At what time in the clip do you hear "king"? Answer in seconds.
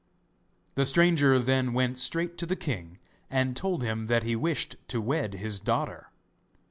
2.55-2.97